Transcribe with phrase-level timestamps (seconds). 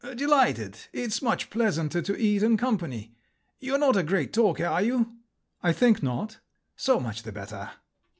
[0.15, 3.13] "Delighted, it's much pleasanter to eat in company.
[3.59, 5.17] You're not a great talker, are you?"
[5.61, 6.39] "I think not."
[6.75, 7.69] "So much the better."